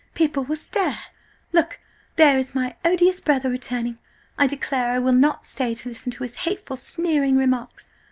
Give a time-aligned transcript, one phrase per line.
[0.15, 1.79] People will stare–look,
[2.15, 3.99] there is my odious brother returning!
[4.35, 7.91] I declare I will not stay to listen to his hateful, sneering remarks!